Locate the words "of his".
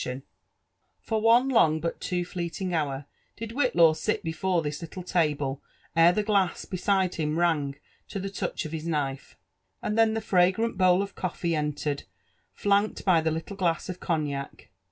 8.65-8.87